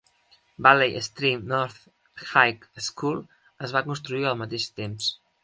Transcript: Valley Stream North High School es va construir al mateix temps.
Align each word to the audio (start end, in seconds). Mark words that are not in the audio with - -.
Valley 0.57 0.99
Stream 0.99 1.45
North 1.51 1.75
High 2.33 2.57
School 2.87 3.21
es 3.69 3.77
va 3.77 3.85
construir 3.91 4.27
al 4.33 4.43
mateix 4.43 4.69
temps. 4.83 5.13